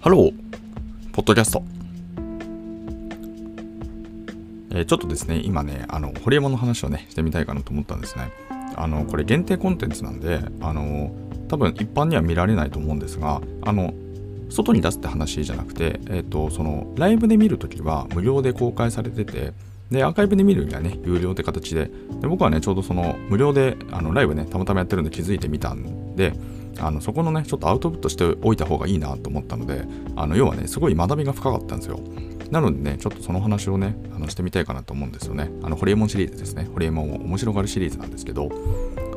[0.00, 0.32] ハロー、
[1.12, 1.64] ポッドキャスト。
[4.70, 8.30] えー、ちょっとですね、今ね、あの、ホリエモンの話をね、してみたいかなと思ったんですね。
[8.76, 11.10] あの、これ限定コンテンツなんで、あの、
[11.48, 13.92] 多分一般には見られないと思うんですが、あの、
[14.50, 19.52] 外に出すって話じゃなくて、えっ、ー、と、その、ライブで見るときは無料で公開されてて、
[19.90, 21.90] で、アーカイブで見るにはね、有料って形で、
[22.20, 26.34] で僕はね、ちょうどその、無料で、あの、ライブね、たまたまやってるんで気づいてみたんで、
[26.80, 29.84] あのそこのねちょっとアウトプットしておいた方がいいなと思ったので
[30.16, 32.00] あの要はねすごい学びが深かったんですよ。
[32.50, 35.50] なのでねちょっとその話をねあのしてみたいかなと思うんですよね。
[35.62, 36.68] あのホリエモンシリーズですね。
[36.72, 38.48] ホリエモンを面白がるシリーズなんですけど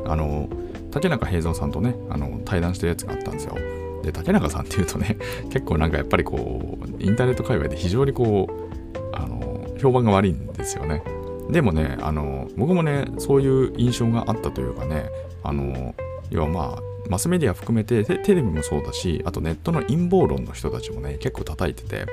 [0.06, 0.48] あの
[0.90, 3.56] 竹中平蔵さんとねあの対談してるやつがあったんですよ。
[4.02, 5.16] で竹中さんっていうとね
[5.50, 11.02] 結構なんかやっぱりこうインターネット界隈で非常にこうあの評判が悪いんですよね。
[11.50, 15.06] でもねあの僕もねそういう印象があったというかね
[15.42, 15.94] あの
[16.30, 22.06] 要はまあマスメディア含めてテレビもそうだしあとネットの陰謀論の人たちもね結構叩いてて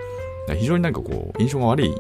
[0.56, 1.96] 非常になんかこう印象が悪い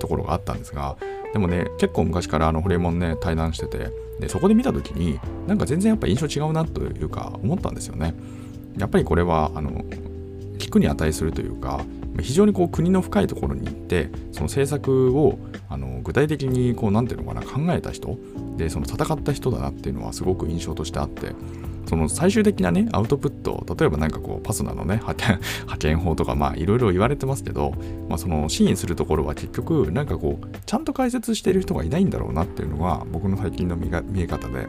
[0.00, 0.96] ところがあったんですが
[1.32, 8.14] でもね結構昔からあのホリエモンね対談しててでそこで見た時になんか全然やっぱ印象違うなというか思ったんですよね。
[8.78, 9.70] やっぱりこれはあの
[10.58, 11.84] 聞くに値するというか
[12.20, 18.18] 非常にこう国の深いところに行ってその政策をあの具体的にこう何ていうのかな考えた人
[18.56, 21.32] でその戦った人だなっていうのはすごく印象としてあって
[21.86, 25.38] その最終的なねアウトプット例えばなんかこうパスナのね 派
[25.78, 27.72] 遣法とかまあいろいろ言われてますけど、
[28.08, 34.66] まあ、その真意するところは結局なんかこうちゃんと解説してる人がいないんだろうなっていうのが僕の最近の見え方で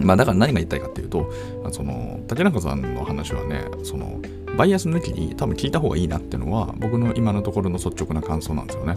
[0.00, 1.30] まあだから何が言いたいかっていうと
[1.70, 4.20] その竹中さんの話はねその
[4.56, 8.96] バイアス抜きに多分聞いた方がいいなっていうのは僕の今のところの率直な感想なんですよね。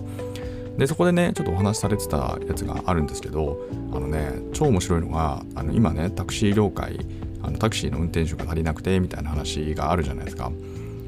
[0.80, 3.60] でそこでねちょっとお話しされてたやつがあるんですけど
[3.94, 7.06] あのね超面白いのがあの今ねタクシー業界
[7.44, 10.52] あのタクシーの運転手が足りなくてみたいな話があるじゃないですか。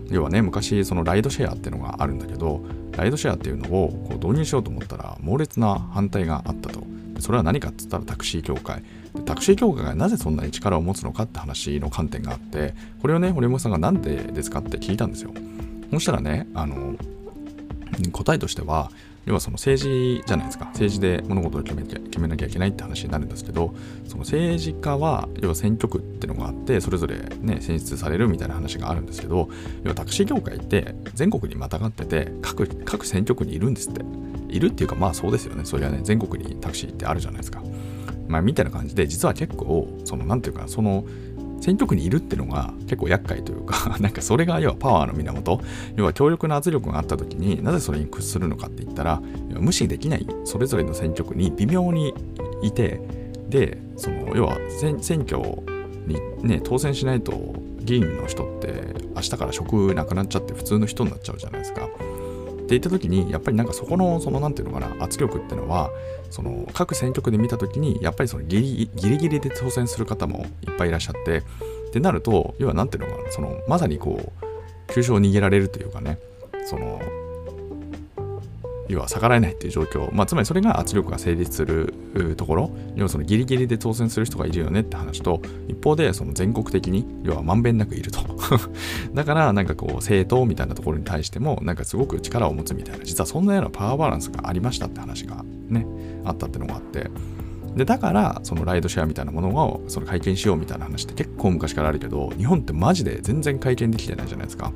[0.09, 2.61] 要はね昔そのライドシェアっていうのがあるんだけど
[2.97, 6.83] ライドシェアっていうのをこう導入しようと思ったら猛烈な反対があったと。
[7.19, 8.83] それは何かっつったらタクシー協会
[9.25, 15.31] タクシー協会がなぜそんなに力を持つのかって話の観点があってこれをね堀本さんが何でですかって聞いたんですよ。
[15.91, 16.95] そしたらねあの
[18.11, 18.91] 答えとしては
[19.25, 20.65] 要はその政治じゃないですか。
[20.65, 23.73] 政治で物事を決め決めなきゃいけないって話になるんですけど
[24.07, 29.49] その政治家は要は選挙区っていうのがあってそれぞれね選出されるみたいな話があるんですけど
[29.83, 34.01] 要はタクシー業界って全国にまたがってて各各選挙区にいるんですって。
[34.51, 35.65] いるっていうかまあそうですよね。
[35.65, 37.63] それはね全国にタクシーってあるじゃないですか。
[38.27, 41.05] まあみたいな感じで実は結構そのなんていうかその
[41.61, 45.61] 選挙区にいるっていうのが結構厄介というか なんかそれが要はパワーの源
[45.95, 49.21] 要は強力な圧力があった時になぜそれに屈するのかって言ったら
[49.59, 52.13] 無視できないそれぞれの選挙区に微妙に
[52.63, 53.01] いて
[53.49, 55.39] でその要は選挙
[56.07, 58.83] にね当選しないと議員の人って
[59.15, 61.89] 明日から職なくなっちゃって普通の人になっちゃうじゃないですか。
[62.77, 65.89] って言った時にやっぱりなんかそこのその何て言うのかな圧力っていうのは
[66.29, 71.41] その各選挙区で見た時にやっぱりそのギリギリギリで当選する方もいっぱいいらっしゃってっ
[71.91, 76.17] てなると要は何て言うのかなそのまさにこう急所を逃げられるというかね
[76.65, 77.01] その
[78.91, 81.93] 要は逆らえないっていう状況、まあ、つまりそれが圧力が成立する
[82.35, 82.71] ところ。
[82.95, 88.19] 要はそのギリギリで当選する人がいるよねって話と一方でその全国的に要はまんべんなくいると。
[89.13, 95.87] だからなんかこう政党みたいなところに対してもなんかすごく力を持つみたいな実はそんなようなパワーバランスがありましたって話がね
[96.25, 97.09] あったってのがあって。
[97.75, 104.73] でだからそのライドシェアみたいなものをその会見しようみたいな話って結構昔からあるけど日本ってマジで全然会見できてないじゃないですか。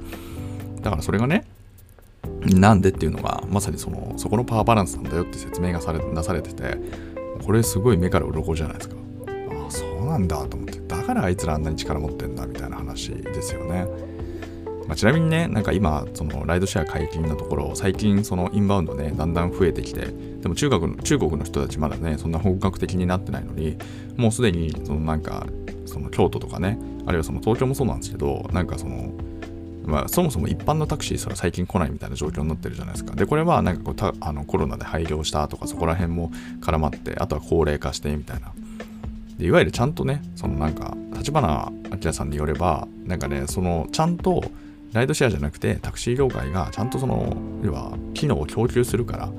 [0.81, 1.45] だからそれがね
[2.45, 6.77] なんでっていうのがまさにそのそこのパワーバランスなんだよって説明がされ出されてて
[7.43, 8.95] これすごい目から鱗じゃないですか。
[9.27, 10.75] ああそうなんだと思って。
[10.87, 13.85] だからあいつらあんなに力持ってんだみたいな話ですよね、
[14.87, 20.07] まあ、ちなみにねなんか今そのライドシェア解禁のところ最近そのインバウンドねだんだん増えてきて
[20.41, 23.77] でも中国の中国の人たちまだねそんな本格的になってないのに
[24.15, 25.45] もうすでにそのなんか
[25.85, 29.11] その京都とかねあるいはその東京もそうなんですけどなんかその
[29.85, 33.15] まあ、そもそも一般のタクシーすら最近来ないみたいな状況になってるじゃないですか。
[33.15, 38.51] で、これはなんかこうたあのコロナで廃業したとかそこら辺も絡まって、あとは高齢化してみたいな。
[39.37, 41.71] でいわゆるちゃんとね、そのなんか、立花
[42.03, 44.43] 明さんによれば、なんかね、そのちゃんと
[44.93, 49.29] ライドシェアじゃなくてタクシー業界がちゃんとその、要は機能を供給するから、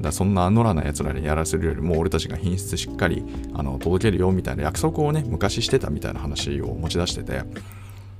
[0.00, 3.24] だそんな乗らない奴らにやらせるよりも俺たちが品質しっかり
[3.54, 7.42] あの届けるよみたいな約束をね昔してたみたいな話を持ち出してて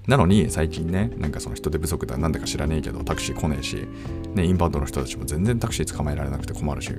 [0.07, 3.89] なのに最近ね、なんかその人手不足だなんだか知らねえけど、タクシー来ねえし、
[4.35, 6.93] ね、インバウンドの人たちも全然タクシー捕まえられなくて困るし、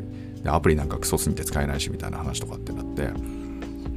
[0.43, 3.09] でアプリなんかクソすぎて使えないしみたいな話とかってなって、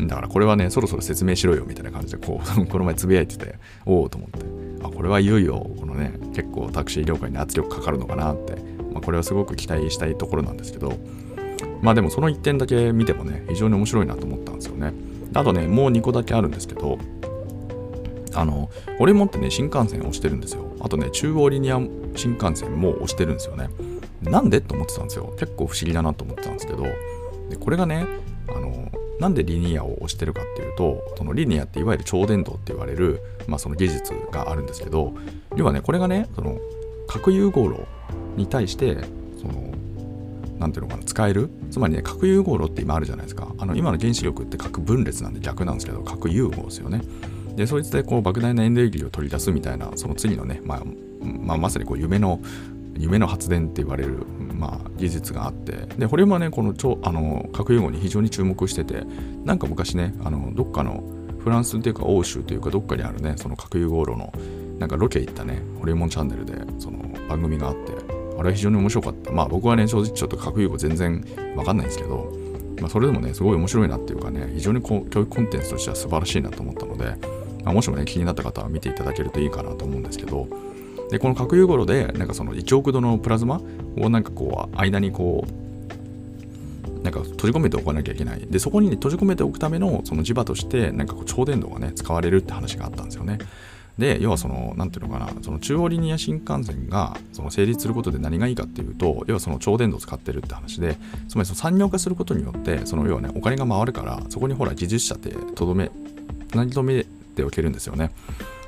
[0.07, 4.47] だからこれはね、そろそろ説明しろよみたいな感じで、こう、 この前つぶやいてて、おおと思って。
[4.83, 8.55] あこれはいよいよこのね結構タクシー業界に圧力かかるのかなって、
[8.93, 10.99] まあ、これはすごく期待したいところなんですけど。
[11.83, 14.93] まあでもその1点だけ見てもね非常に面白いなと思ったんですよね。
[15.35, 16.99] あとねもう2個だけあるんですけど
[18.35, 20.65] あの俺もってね新幹線押してるんですよ。
[20.81, 21.81] あとね中央リニア
[22.17, 23.69] 新幹線も押してるんですよね。
[24.23, 25.35] なんでと思ってたんですよ。
[25.39, 26.85] 結構不思議だなと思ってたんですけど。
[27.49, 28.07] でこれがね
[28.49, 35.15] あのなんでリニアを押してるかっていうとそのリニアっていわゆる超電導って言われる、まあ、その技術があるんですけど
[35.57, 36.59] 要はねこれがねその
[37.09, 37.87] 核融合炉
[38.37, 38.99] に対して
[39.41, 39.75] その
[40.61, 41.51] 何ていうのかな使える？
[41.73, 43.53] つまりね核融合炉って今あるじゃないですか。
[43.59, 47.03] あの今の原子力って核分裂なんで逆なんですけど核融合ですよね。
[47.57, 50.83] でそいつでこう莫大なエネルギーを取り出すみたいなその次のね、まあ、
[51.23, 52.41] まあ、まさにこう夢の
[52.99, 59.05] 夢の発電って言われる、まあ、技術があってでこれもねこの超あの核融合に非常に注目してて
[59.45, 61.03] なんか昔ねあのどっかの
[61.39, 64.33] フランスっていうか欧州というかどっかにあるねその核融合炉の
[64.79, 66.99] なんかロケ行ったねホリエモンチャンネルでその
[67.29, 67.93] 番組があって
[68.39, 69.33] あれは非常に面白かった。
[69.33, 71.25] まあ僕はね正直ちょっと核融合全然
[71.57, 72.33] わかんないんですけど、
[72.81, 77.15] まあ、それでもねすごい面白いなっていうかね非常にこう教育コンテンツとしては素晴らしいなと思ったので、
[77.65, 80.49] まあ、もしもね気になった方は見ていただけるといいかなと思うんですけど
[81.11, 83.61] でこの核融合炉でなんかその1億度のプラズマ
[83.99, 85.61] をなんかこう間にこう
[87.03, 88.47] なんか閉じ込めておかなきゃいけない。
[88.47, 93.39] でそこに、ね、閉じ込めておくためのその磁場としてなんかこう超電導がね使われるって話があったんですよね。
[93.99, 100.97] で要はその何ていうのかなその中央リニア新幹線がその成立することで何がいいかっていうと要はその超電導を使ってるって話で
[101.29, 105.91] つまりその産業化することによってその要はねお金が回るからそこにほら技術者ってとどめ
[106.55, 107.05] 何とめ
[107.41, 108.11] ておけるんですよね。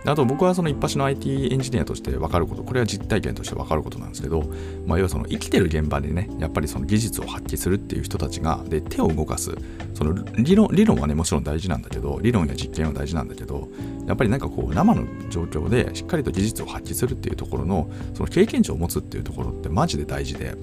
[0.05, 4.43] あと僕はその一発の IT エンジニアとして分かること、これは実体験として分かることなんですけど、
[4.85, 9.53] まあ、要はその生きてる現場でね、やっぱりその技術を発揮するっていう人たちが、で、手を動かす、
[9.95, 13.69] その理論理論はね、もちろん大事なんだけど、理論や実験は大事なんだけど、
[14.09, 20.57] やっぱりなんかこう、生の状況でしっかりと技術を発揮するっていうところの、その経験値を持つっていうところってマジで大事で、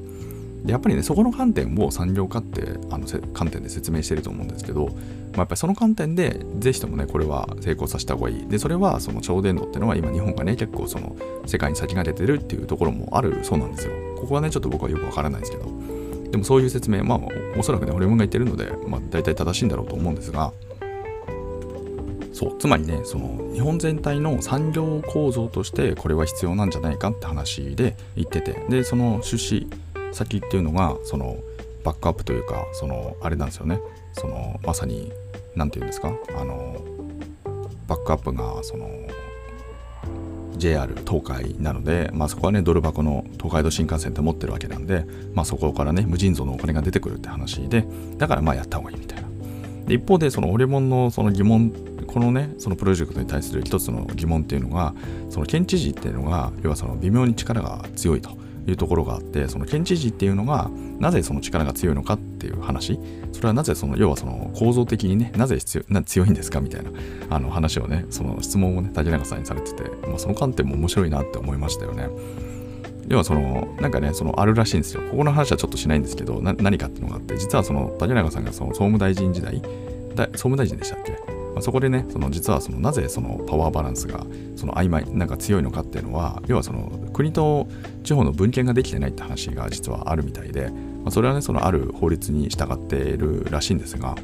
[0.66, 8.48] やっぱりねそこの観点を産業化ってあの観点で説明してると思うんですけど、まあ、やっぱりその観点でぜひともねこれは成功させた方がいい。
[8.48, 11.16] でそれはその超電導っていうのは今日本がね結構その
[11.46, 13.94] 世界に先が出てるっていうところもあるそうなんですよ。
[14.18, 15.66] ここはねちょっと僕はよくわからないですけど。
[16.32, 17.20] でもそういう説明まあ
[17.58, 20.52] おそらくね俺もが言ってるので、まあ、大体正しいんだろうと思うんですが。
[22.32, 28.64] そうつまりねその日本全体の産業構造としてこれは必要なんじゃないかって話で言ってて。
[28.70, 29.68] でその出資
[30.12, 31.38] 先っていうのがその
[31.84, 33.80] バックアップというかそのあれなんですよね。
[34.14, 35.12] そのまさに
[35.56, 36.12] 何て言うんですか？
[36.38, 36.82] あの
[37.88, 38.90] バックアップがその
[40.58, 47.86] JR 東海なので、まあ、そこはねドル箱の東海道新幹線って持ってるわけなんで、まあ、そこからね無尽蔵のお金が出てくるって話で
[48.18, 49.30] だからまあやった方がいいみたいな。
[49.88, 51.72] 一方でそのオレモンのその疑問
[52.06, 54.94] このねそのプロジェクトに対する一つの疑問っていうのが
[55.30, 58.38] その県知事っていうのが要はその微妙に力が強いと。
[58.70, 60.70] いうところがあってその県知事っていうのが
[61.00, 63.00] なぜその力が強いのかっていう話
[63.32, 66.92] それはなぜその要はその構造的にねなぜ必要な強いんですかみたいな
[67.30, 72.10] あの話をねその質問をね竹中さんにされてて、まあ、その観点も面白いなって思いましたよね。
[73.08, 79.62] 要はそのなんかねそのあるらしいんですよここの話はちょっとしないんですけど何かっていうのがあって実はその竹中さんがその総務大臣時代
[80.16, 81.19] 総務大臣でしたっけ
[81.54, 87.68] まあ、そこでねその実はそのなぜそのパワーバランスがその曖昧なんか強いのかっていうのは要はその国と
[88.04, 94.16] 地方の分権ができてないって話が実はあるみたいで、まあ、それはねそのある法律に従っているらしいんですが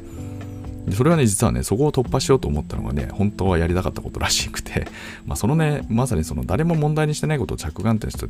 [0.92, 4.86] それはね実はねそこを突破しようと思ったのがね本当はやりたかったことらしくて、
[5.26, 8.28] まあ、そのねまさにその誰も問題にしてないことを着眼点と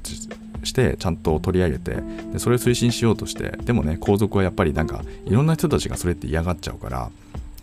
[0.64, 1.98] してちゃんと取り上げて
[2.32, 7.10] でそれを推進しようとしてでもね皇族はやっぱりなんかいろんな人たちがそれって嫌がっちゃうから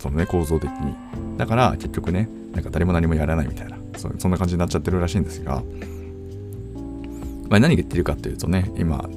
[0.04, 0.94] そのね構造的に。
[1.38, 3.78] だから結局ねなんか誰も何もやらないみたいな。
[3.96, 5.62] そそんな感じになっちゃってるらしいんですが、
[7.48, 9.08] まあ、何言ってるかっていうとね今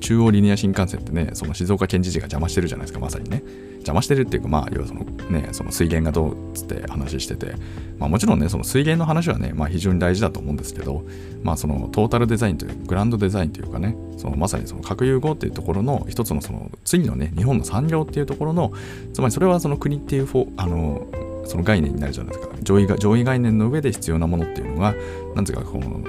[0.00, 3.42] 中央リニア新幹線ってねその静岡県知事が邪魔してるじゃないですかまさにね。
[3.84, 7.54] 邪魔してるっていうかまあ要はそのねその水源がどうっつって話してて。
[7.98, 11.04] まあもちろんねその水源の話はねまあ非常に大事だと思うんですけど
[11.42, 18.72] まあそのトータルデザインというグランドデザインというかねそのまさにその核融合っていうところの一つのその次のね日本の産業っていうところの
[19.12, 21.06] つまりそれはその国っていうフォあの
[21.46, 22.54] その概念になるじゃないですか。
[22.62, 24.94] 上位が上位概念の上で必要なものっていうのが
[25.34, 26.02] なんていうかこの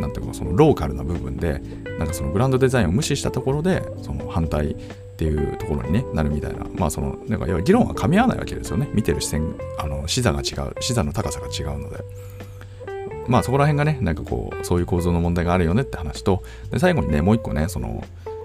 [0.00, 1.60] なんていうかそのローカルな部分で
[1.98, 4.76] なんかそのグランドデザインを無視したところでその反対っ
[5.20, 8.88] ていうところに、ね、なるみたいな、まあその、なんか要は議論は噛み合わないわけですよね。
[8.94, 11.98] 見てる視線、あの、視座が違う、視座の高さが違うので。
[13.28, 18.02] まあそこら辺がね、なんかこう、そういう構造の問題があるよねって話と、で最後にね、もう一個ね、その、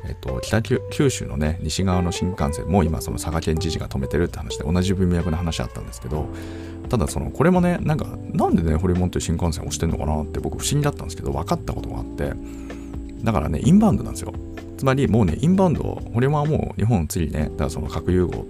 [0.08, 6.28] えっと、北九州のね、西側の新幹線も今、その佐賀県知事が止めてるって話で、同じ文脈の話あったんですけど、
[6.90, 12.34] ただそのこれもねなんかなんでねホリモンって新幹線を押してんのかなって僕不思議だったんですけど分かったことがあって
[13.24, 14.34] だからねインバウンドなんですよ。
[14.78, 18.46] つまりもうねインバウンドホリモンはもう日本次ねだからその核融合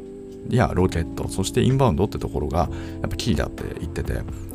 [0.49, 2.67] やロケットそしてインバウンドってところが
[3.01, 4.13] やっぱキーだって言ってて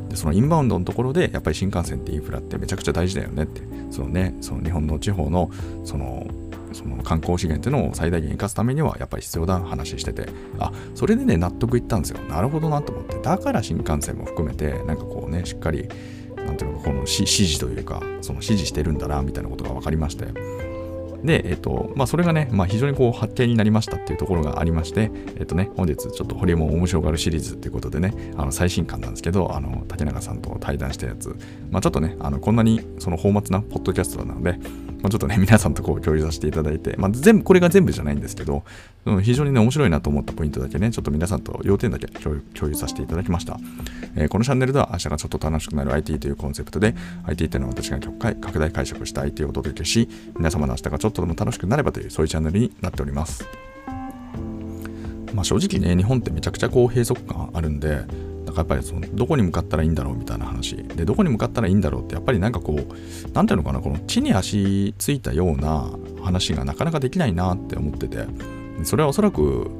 [0.08, 5.50] でそのインバウンドのところでやっぱり新幹線ってインフラってめちゃくちゃ大事だよねってそのねその日本の地方の
[5.84, 6.26] その
[6.72, 12.20] その観光資源っていうのを最大限生かすためにはやっぱり必要だ話しててあそれでね納得いったんですよ。
[12.28, 13.18] なるほどなと思って。
[13.18, 15.88] だから新幹線も含めてなんかこうねしっかり
[16.36, 20.26] なんていうのかこの指示というかその指示してるんだなみたいなことが分かりまして。
[21.24, 31.36] で、えっと、まあ、それがね、まあ、非常にこう発見になりましたっていうところがありまして、えっとね、本日ちょっとホリエモン面白がるシリーズっていうことでね、あの最新刊なんですけど、あの竹中さんと対談したやつ、
[31.70, 34.58] まあ、ちょっとね、あのこんなにその放末なポッドキャストなので、
[35.02, 38.64] まあ、ちょっとね、皆さんとこう共有させていただいて、まあ、全部、これが全部じゃないんですけど、
[39.22, 42.36] 非常にね、面白いなと思ったポイントだけね、ちょっと皆さんと要点だけ共
[42.68, 43.58] 有させていただきました。
[44.14, 53.44] えー、このチャンネルでは明日がちょっと楽しくなる IT というコンセプトで、IT っていうのは私が拡大解釈した IT をお届けし、皆様の明日がちょっとでも楽しくなればという、そういうチャンネルになっております。
[55.34, 58.04] まあ、正直ね、日本ってめちゃくちゃこう閉塞感あるんで、
[58.50, 60.76] だかやっぱりそのどこに向かったらいいんだろうみたいな話。
[60.76, 65.90] でどこに向かったらいいんだろうってやっぱりなんかこう何ていうのかなこの地に足ついたような
[66.22, 68.26] 話がなかなかできないなって思ってて。
[68.82, 69.70] それはおそらく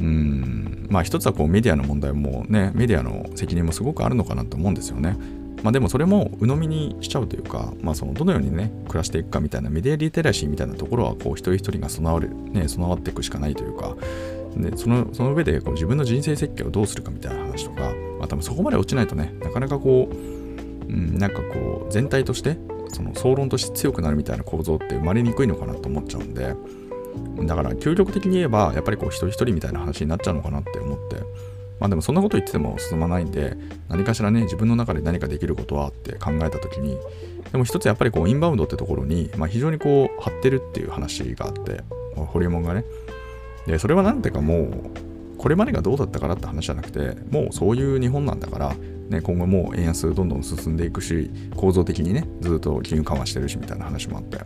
[0.00, 5.16] うんまあ一つはこうメディアの問題もねメディアの責任もすごくあるのかなと思うんですよね。
[5.62, 13.96] まあでもそれも鵜呑みにしちゃうというか、まあそのどのようにね、暮らしていくかみたいなメディアリテラシーみたいなところはこう一人一人が備わる、ね、備わっていくしかないというか、
[14.56, 22.58] でそのその上でこう自分の人生設計をどうするかみたいな話とか、まあ多分そこまで落ちないとね、なかなかこう、うん、なんかこう全体として
[22.88, 26.54] その総論として強くなるみたいな構造って生まれにくいのかなと思っちゃうんで、
[27.46, 31.16] だから究極的に言えばやっぱりこう一人一人みたいな話になっちゃうのかなって思って
[31.80, 33.56] まあでもそんなこと言ってても進まないんで
[33.88, 36.98] 何かしらね自分の中で何かできることはって考えた時に
[37.52, 41.82] でも一つやっぱりこうインバウンドってところに、まあ、非常にこう張ってるっていう話があって
[42.16, 42.84] ホリエモンがね。
[43.66, 44.70] でそれはなんていうかもう
[45.38, 48.74] これまでがどうだったからって話じゃなくてもうそういう日本なんだから、
[49.08, 54.40] ね、今後もう円安どんどん進んでいくし構造的にねずっと金融緩和してるしみたいな話もあってっ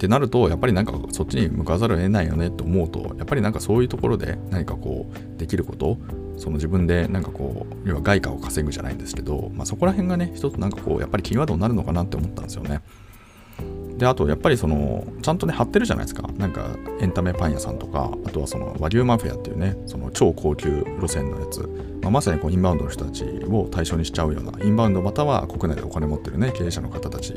[0.00, 5.98] てなるとやっぱりなんかそっちに向かざるを得ないよねと思うとやっぱりなんかそういうところで何かこうできること
[6.38, 12.80] その自分でなんかこう要は外貨を稼ぐじゃないんですけど、まあ、そこら辺がね一つなんかこうやっぱりキーワードになるのかなって思ったんですよね。
[14.00, 21.60] であとやっぱりそのちゃんとね貼ってるじゃないですかなんかエンタメパン屋さんとかあとはその和牛マフィアっていうねその超高級路線のやつ、
[22.00, 27.34] まあ、まさにこうインバウンドの人たちを対象にしちゃうようなインバウンドまたは国内でお金持ってるね経営者の方たち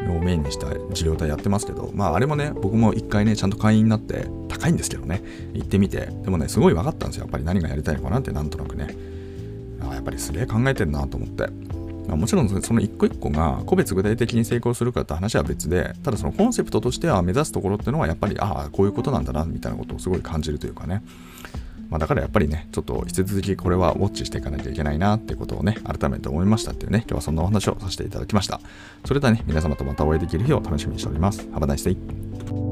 [0.00, 5.22] をメインにした事業体やってますけど、まああれもね、僕も一回ね、ちゃんと会員になって、高いんですけどね、
[5.54, 7.24] 行ってみて、でもね、すごい分かったんですよ。
[7.24, 8.94] やっぱり何がやりたいのかなって、なんとなくね。
[9.80, 11.48] あやっぱりすげえ考えてるなと思って。
[12.14, 21.02] あ、もちろんその一個一個が個別具体的に成功するかって話は別で、ただそのコンセプトとしては目指すところっていうのはやっぱり、ああ、こういうことなんだな、みたいなことをすごい感じるというかね。
[21.90, 28.60] まあ、だからやっぱりね、ちょっと引き続きこれはウォッチしていかなきゃいけないなってことをね、改めて思いましたっていうね、今日はそんなお話をさせていただきました。
[29.04, 31.42] それではね、皆様とまたお会いできる日を楽しみにしております。
[31.52, 32.65] Have a nice day!